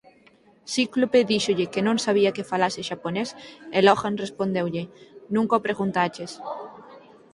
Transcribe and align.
Ciclope 0.73 1.19
díxolle 1.31 1.71
que 1.73 1.85
non 1.87 1.97
sabía 2.05 2.33
que 2.35 2.49
falase 2.51 2.81
xaponés 2.89 3.29
e 3.77 3.79
Logan 3.87 4.15
respondeulle 4.23 4.83
""Nunca 5.35 5.59
o 5.59 5.65
preguntaches"". 5.67 6.31